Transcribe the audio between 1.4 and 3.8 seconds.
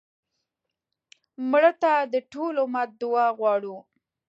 مړه ته د ټول امت دعا غواړو